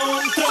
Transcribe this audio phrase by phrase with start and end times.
[0.00, 0.49] control.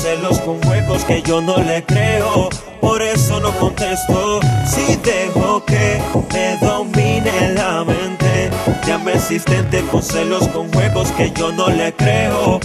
[0.00, 2.48] celos con juegos que yo no le creo.
[2.80, 6.00] Por eso no contesto si dejo que
[6.32, 8.50] me domine la mente.
[8.86, 12.60] Llame existente con celos con juegos que yo no le creo.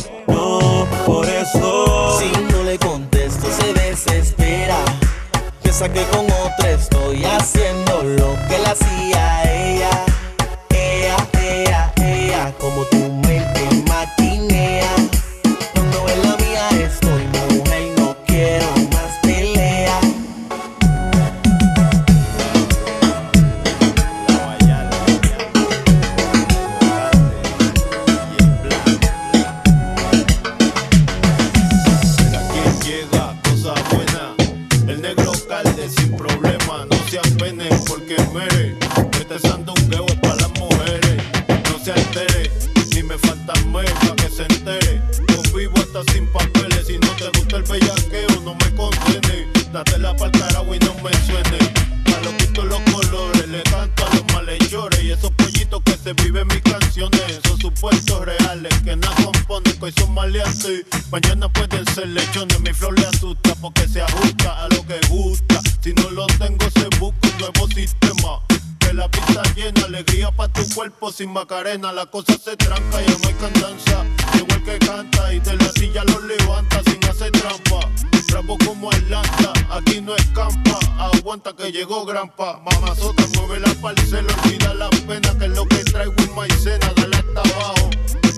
[82.85, 85.37] mazota, mueve la pala y se le olvida la pena.
[85.37, 87.89] Que es lo que traigo es maicena, dale hasta abajo.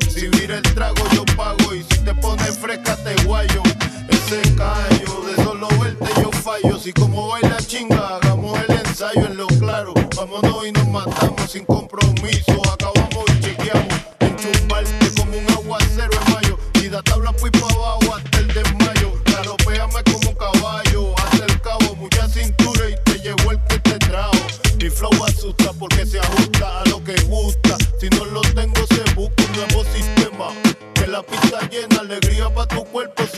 [0.10, 1.74] Si vira el trago, yo pago.
[1.74, 3.62] Y si te pones fresca, te guayo.
[4.10, 6.80] Ese callo, de solo verte yo fallo.
[6.80, 9.94] Si como baila chinga, hagamos el ensayo en lo claro.
[10.16, 12.77] Vámonos y nos matamos sin compromiso.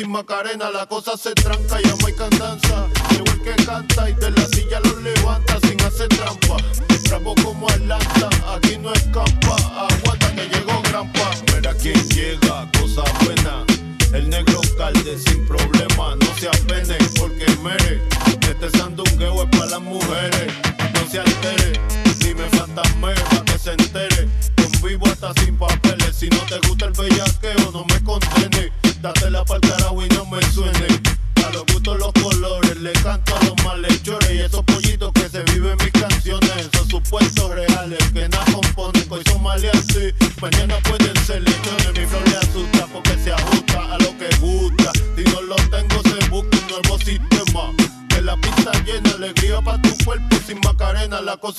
[0.10, 2.88] Macarena la cosa se tranca, llama y candanza.
[3.12, 4.48] Llegó el que canta y de la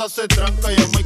[0.09, 1.00] se tranca y a.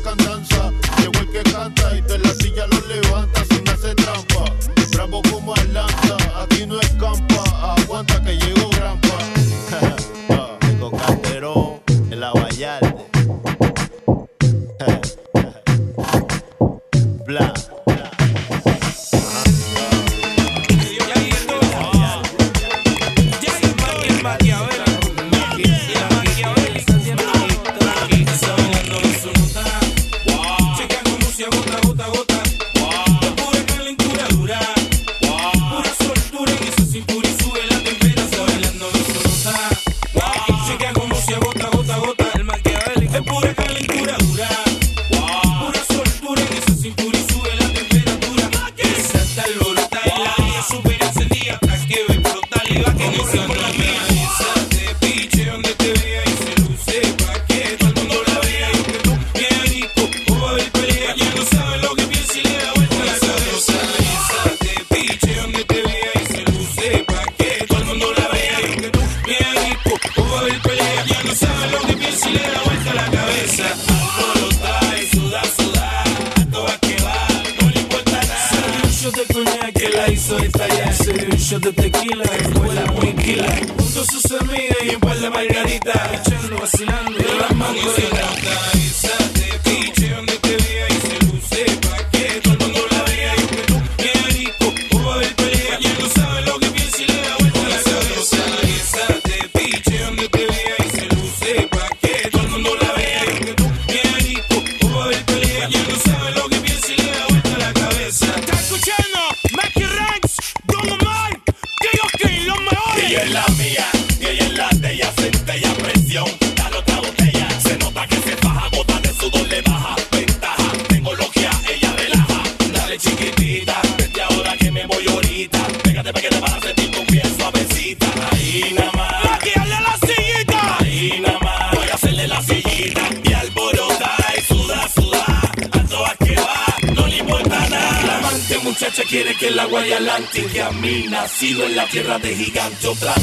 [141.87, 143.14] tierra de gigante Otra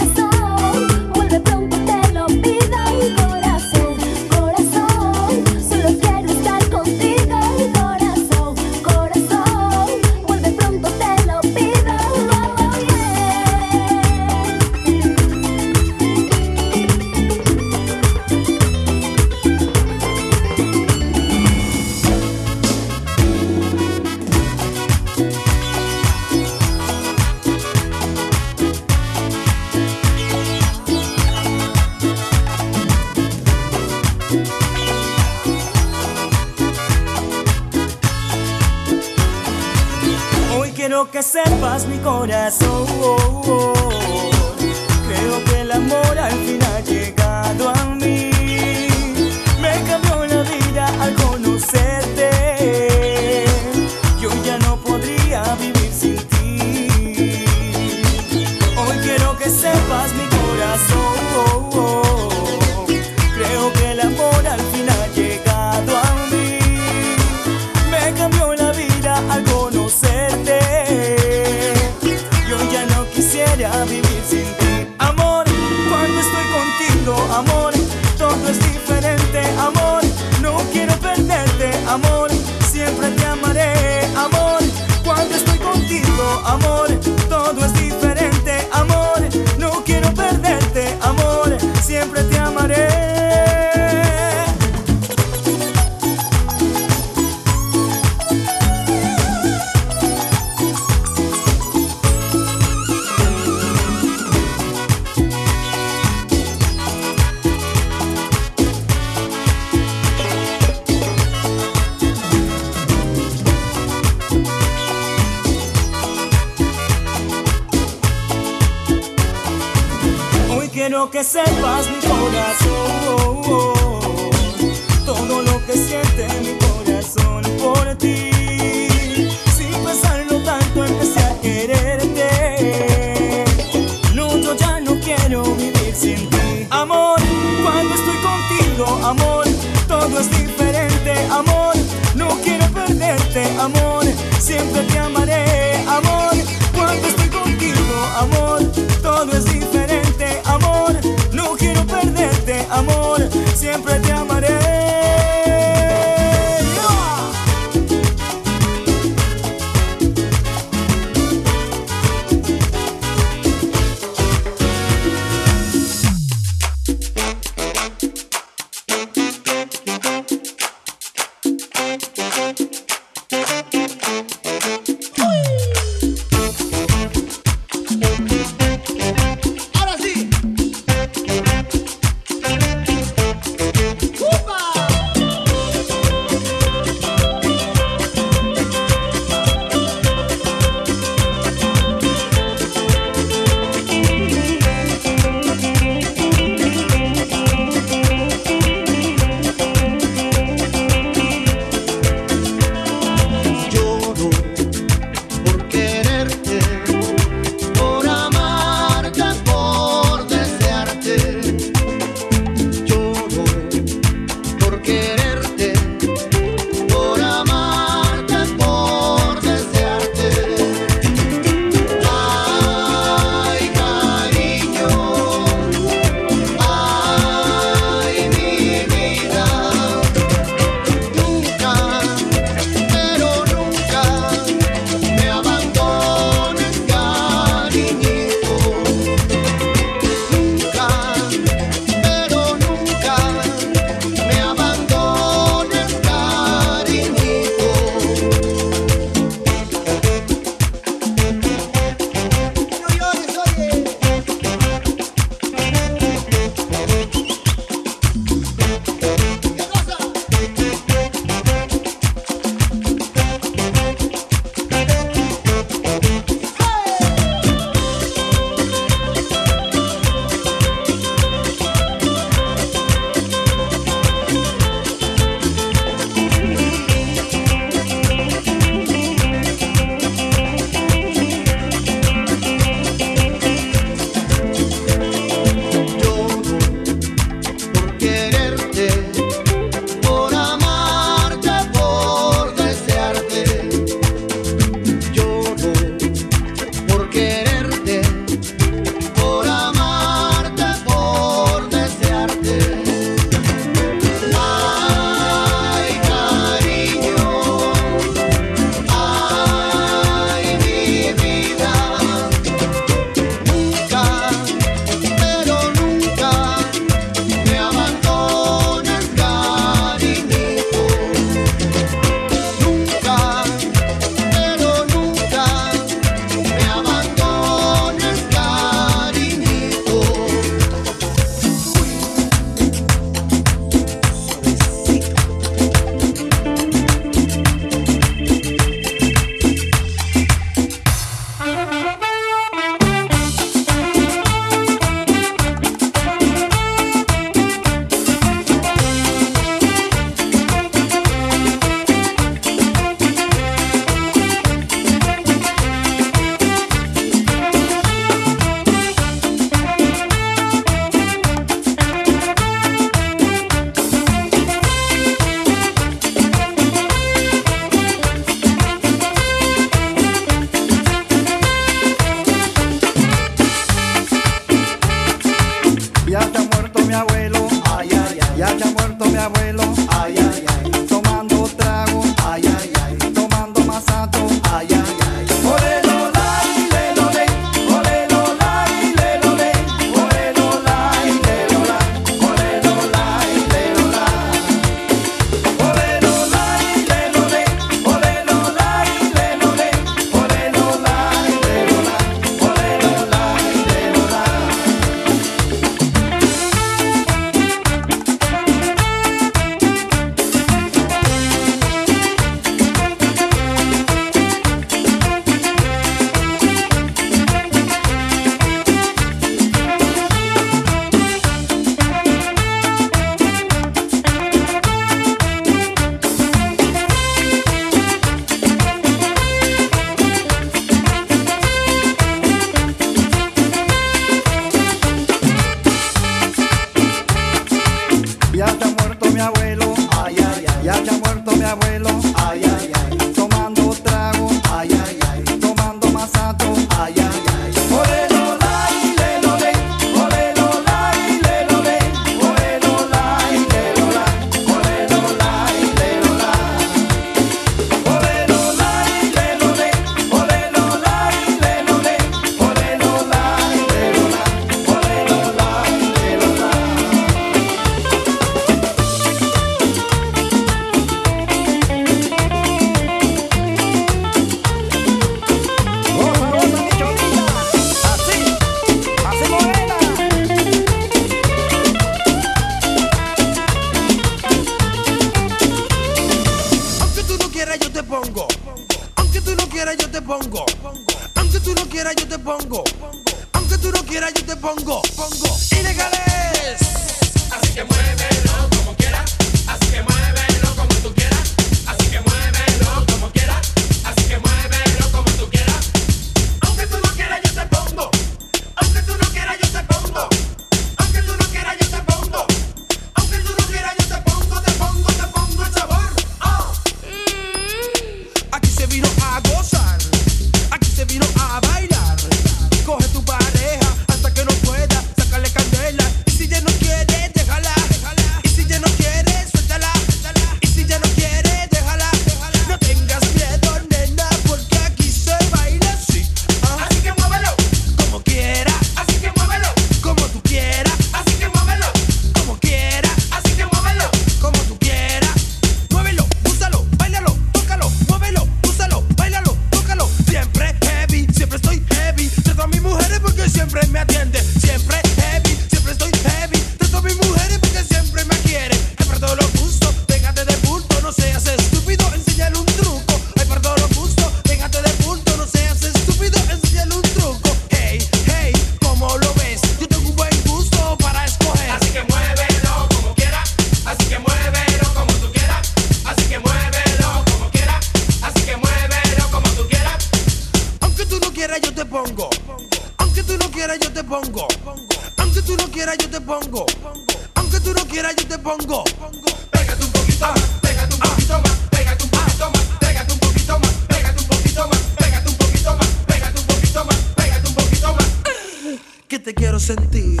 [599.06, 600.00] te quiero sentir,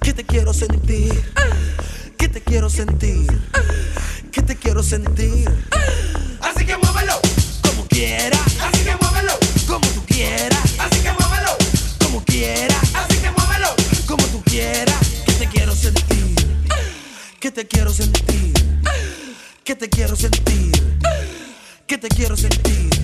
[0.00, 1.22] que te quiero sentir,
[2.16, 3.26] que te quiero sentir,
[4.32, 5.46] que te quiero sentir.
[6.40, 7.20] Así que muévelo.
[7.60, 9.38] Como quiera, así que muévelo.
[9.66, 11.58] Como tú quieras, así que muévelo.
[12.02, 13.68] Como quiera, así que muévelo.
[14.06, 14.96] Como tú quieras,
[15.26, 16.34] que te quiero sentir,
[17.38, 18.54] que te quiero sentir,
[19.62, 20.72] que te quiero sentir,
[21.86, 22.99] que te quiero sentir.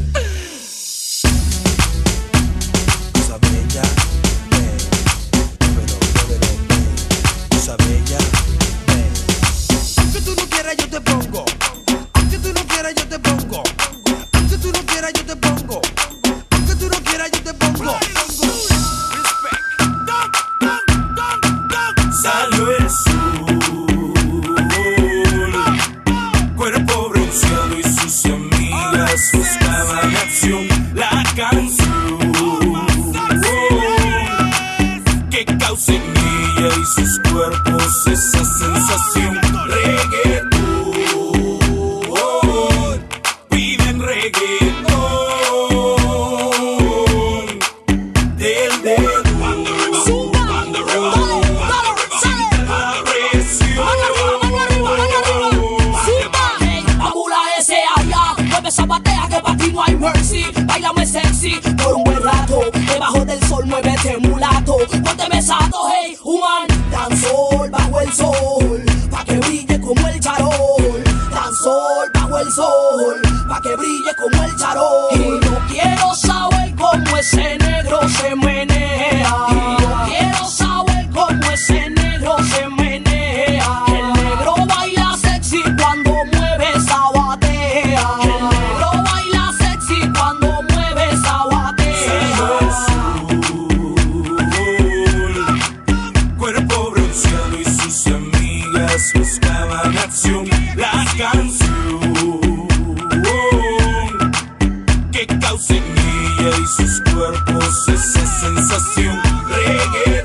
[108.36, 109.18] sensación.
[109.48, 110.15] Reggae.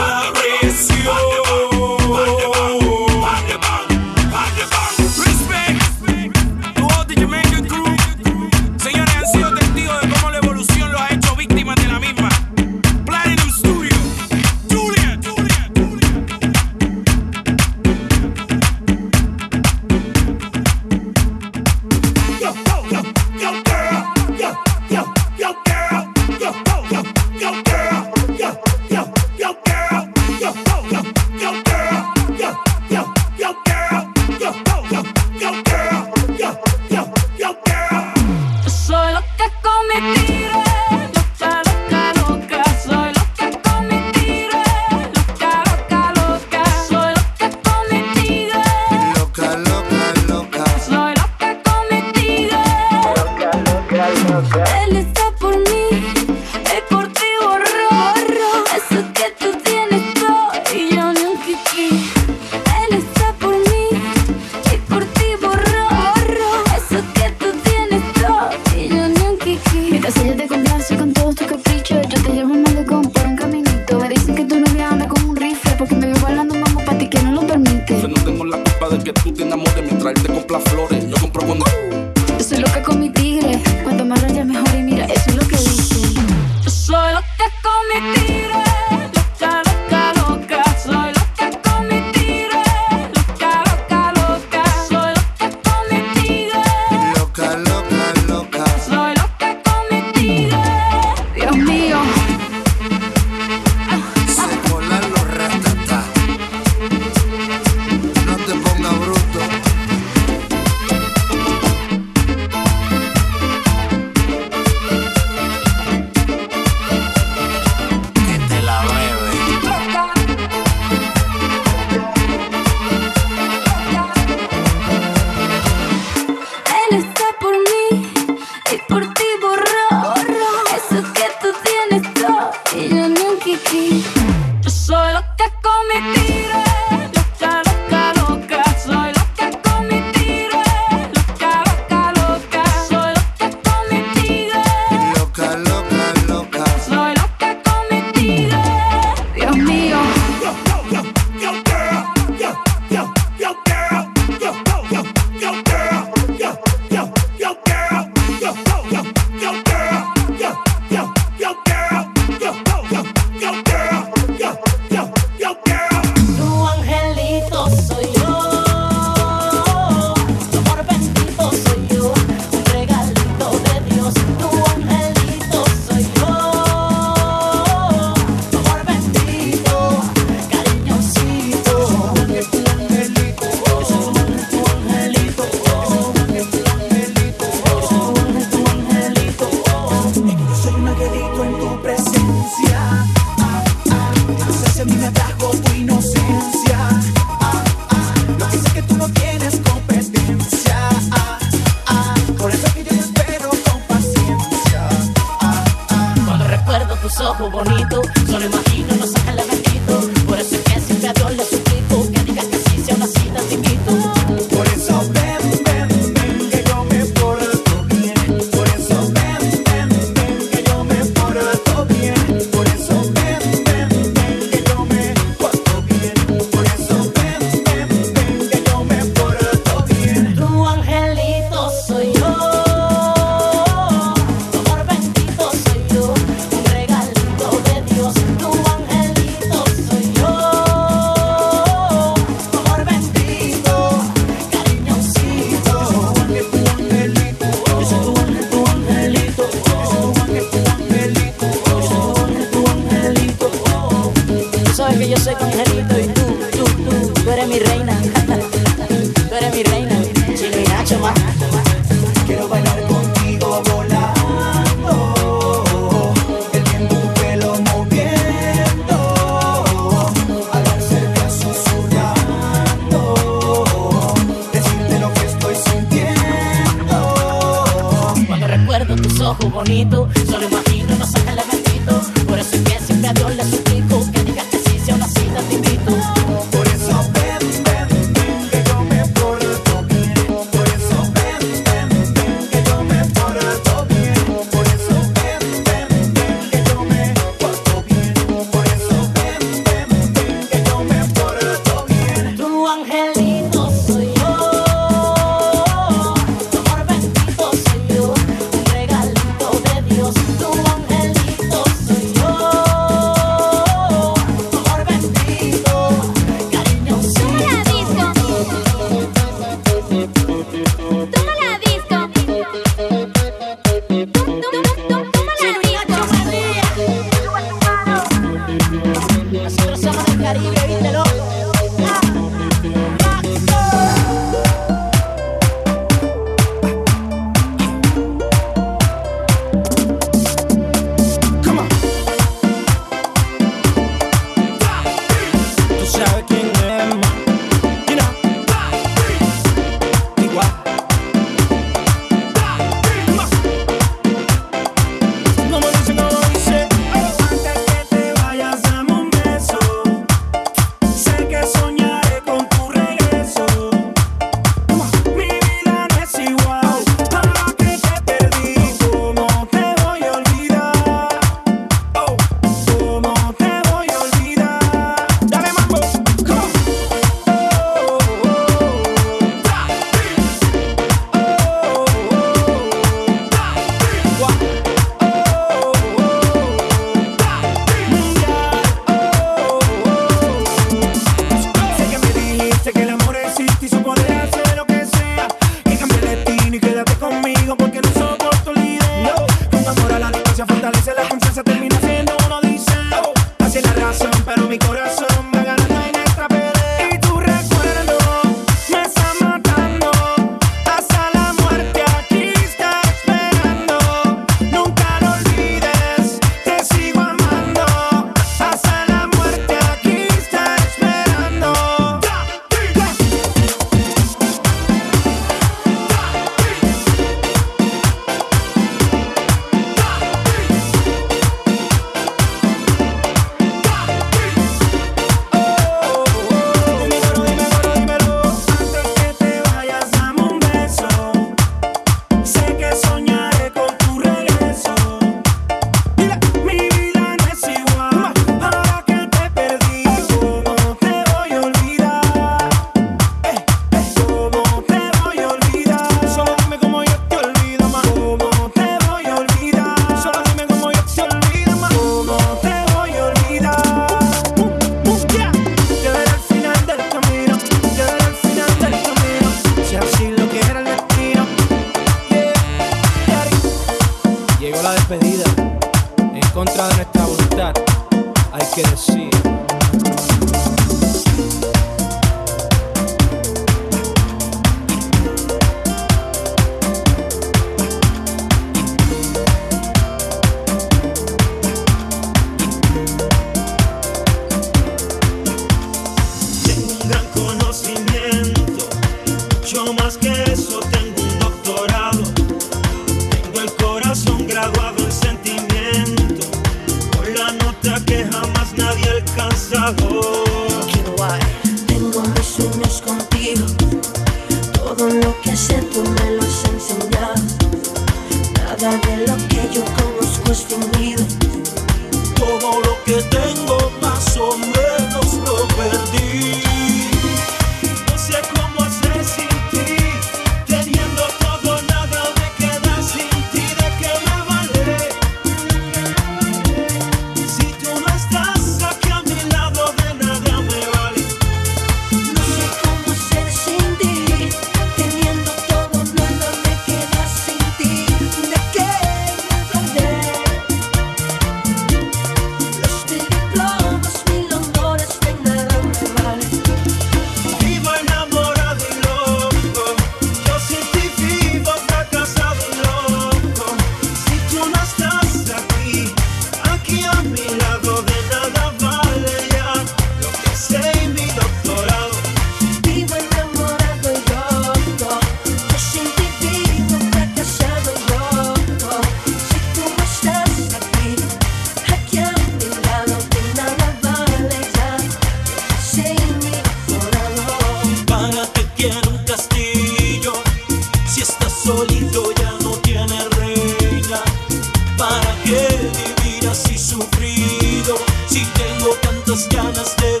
[596.71, 597.75] Sufrido?
[598.07, 600.00] Si tengo tantas ganas de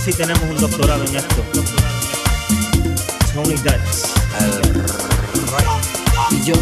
[0.00, 1.44] Nosotros sí tenemos un doctorado en esto.
[3.34, 4.08] Tony Dutch.
[6.30, 6.54] Y yo,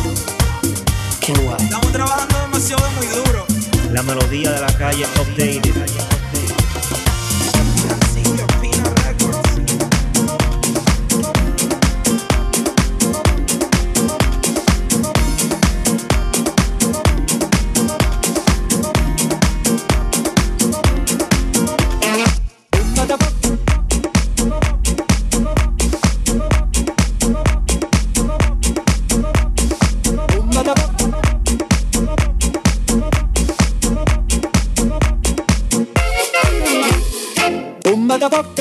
[1.20, 1.62] qué guay.
[1.62, 3.46] Estamos trabajando demasiado muy duro.
[3.92, 5.87] La melodía de la calle updated.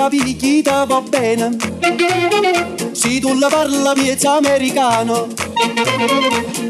[0.10, 1.55] Picchita va bene.
[2.91, 5.28] Se tu la parla piezza americano.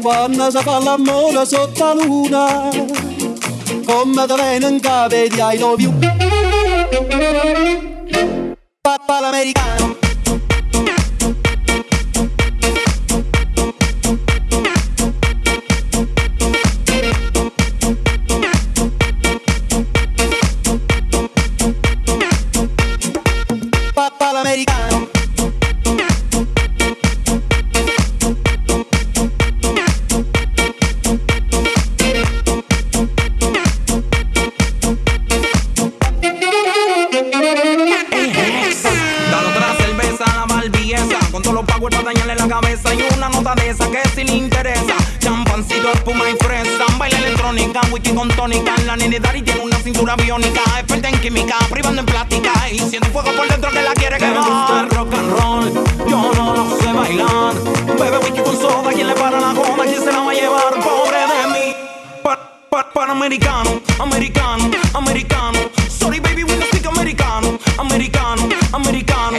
[0.00, 2.68] Quando si fa l'amore sotto la luna
[3.86, 5.14] Come da viene in capo
[5.76, 5.88] di
[47.98, 52.06] wiki con tónica La nene Dari tiene una cintura biónica Experta en química, privando en
[52.06, 55.30] plástica Y siente fuego por dentro que la quiere Me gusta quemar el rock and
[55.38, 55.72] roll,
[56.08, 57.54] yo no lo sé bailar.
[57.98, 59.84] Bebe wiki con soda, ¿quién le para la joda?
[59.84, 60.74] ¿Quién se la va a llevar?
[60.74, 61.74] Pobre de mí.
[62.22, 62.38] Pa-
[62.70, 65.58] pa- Panamericano, americano, americano.
[65.88, 69.38] Sorry baby, we don't speak americano Americano, americano.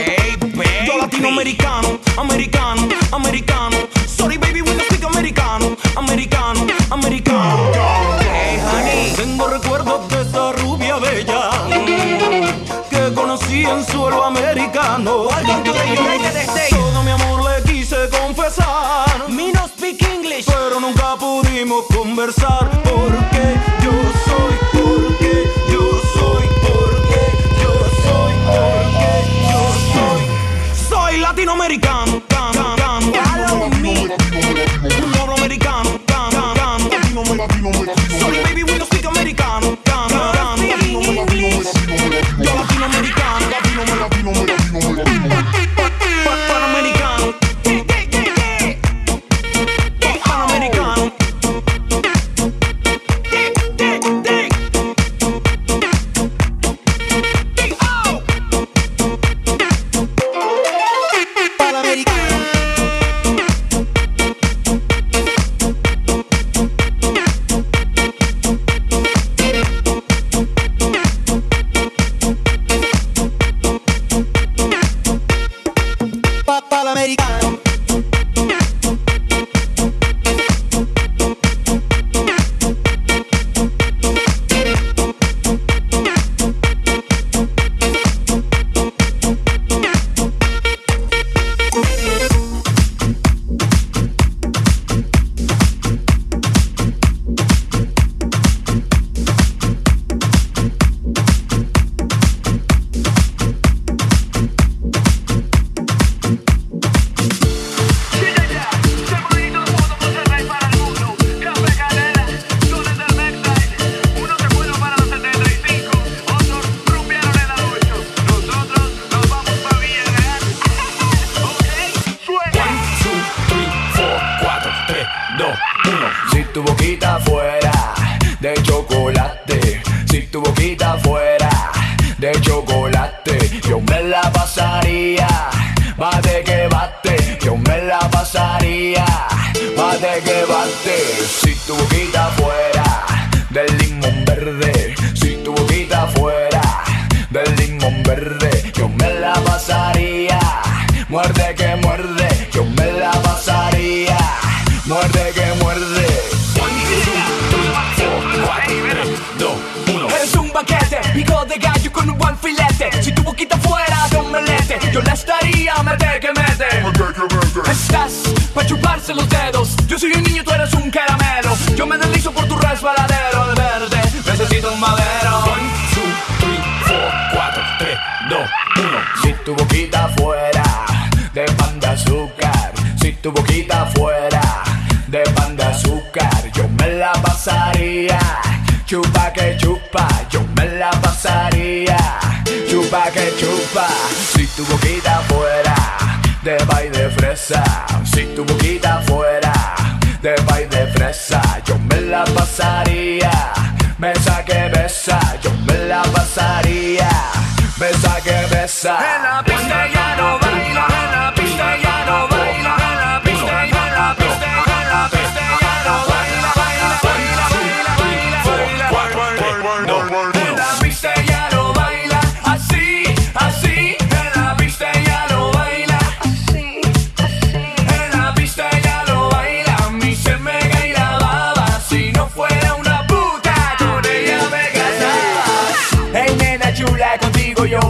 [0.86, 3.76] Yo latinoamericano, americano, americano.
[4.06, 7.69] Sorry baby, we don't speak americano Americano, americano
[13.80, 14.39] consuelo a mi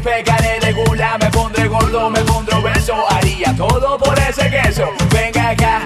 [0.01, 4.89] queso, pecaré de gula, me pondré gordo, me pondré obeso, haría todo por ese queso.
[5.13, 5.80] Venga acá.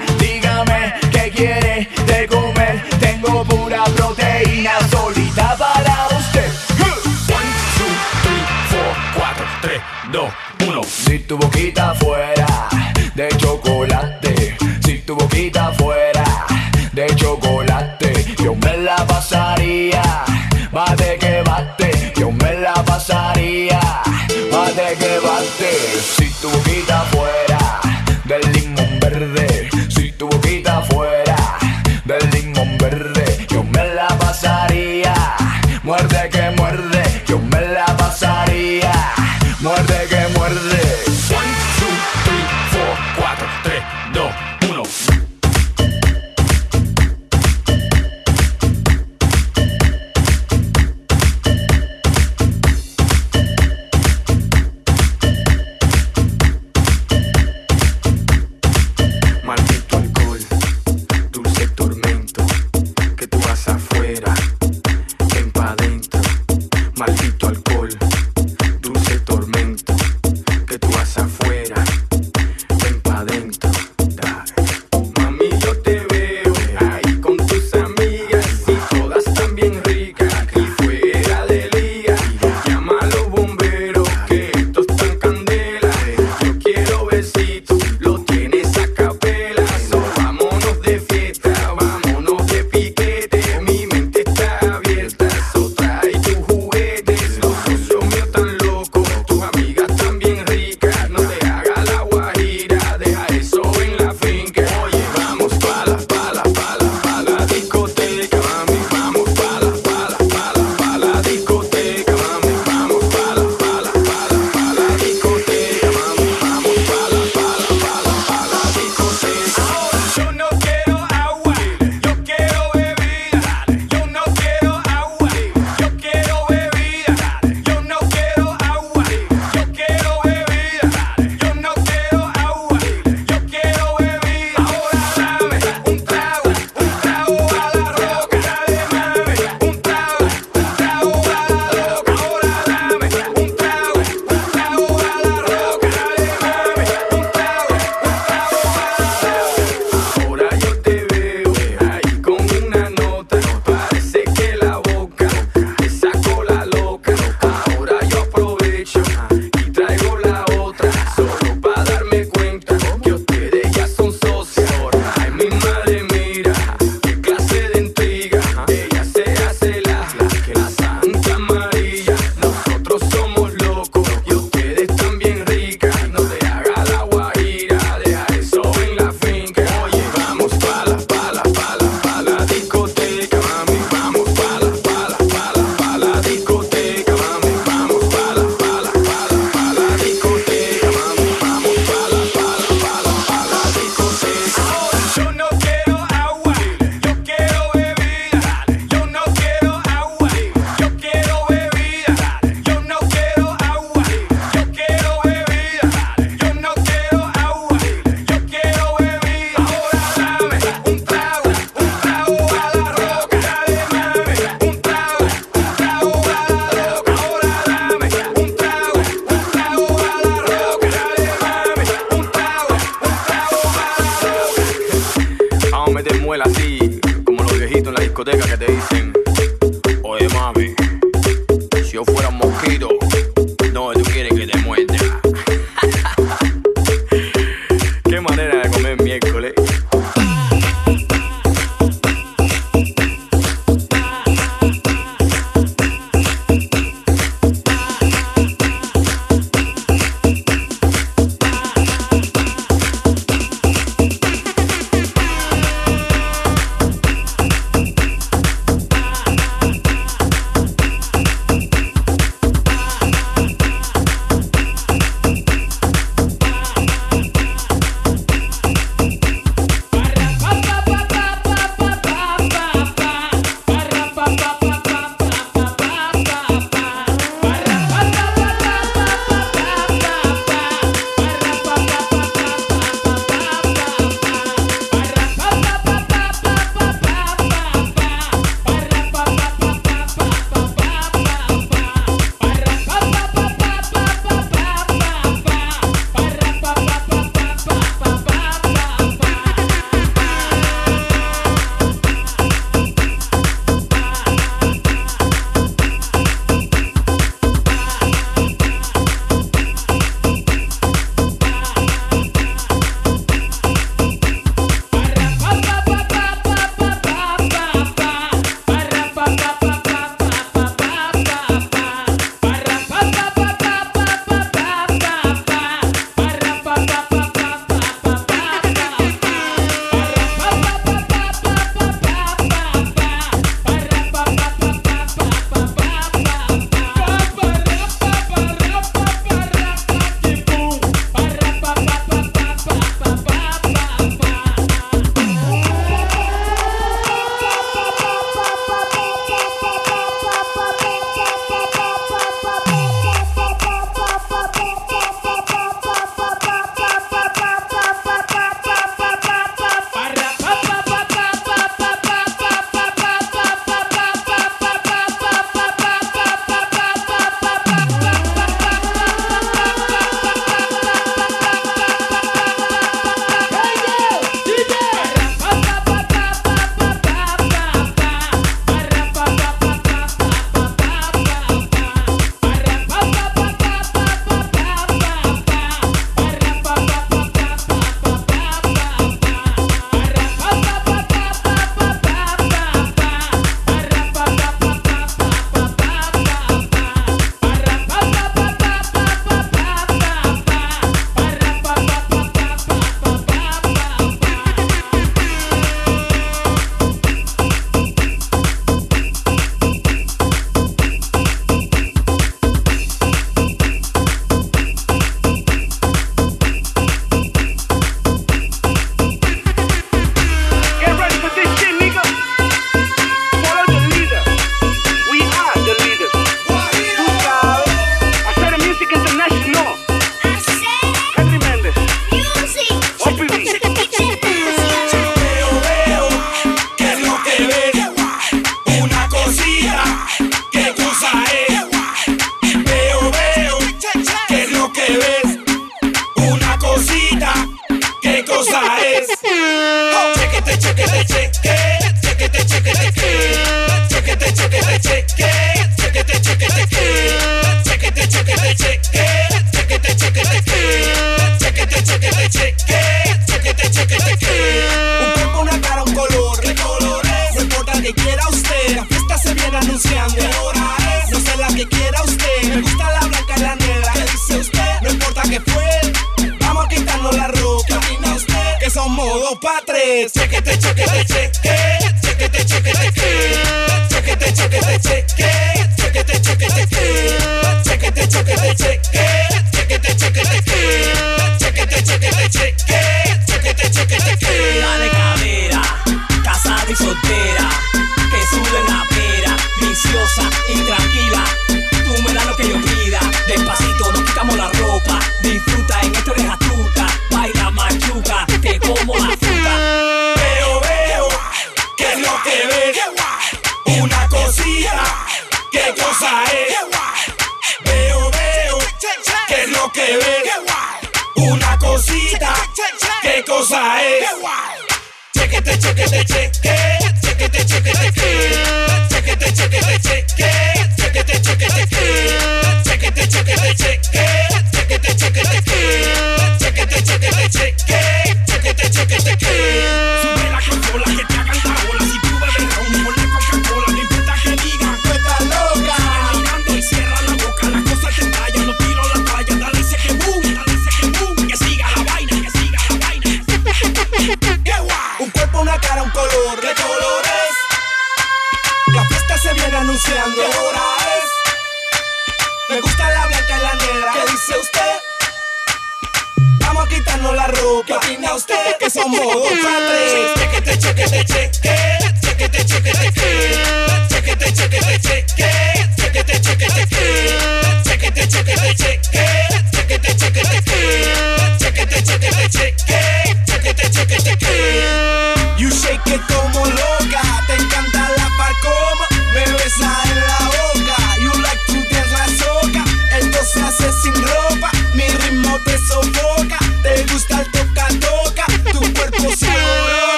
[533.11, 533.74] take it, take it.